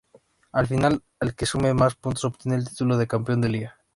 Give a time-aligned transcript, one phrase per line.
[0.51, 3.77] Al final, el que sume más puntos, obtiene el título de campeón de liga.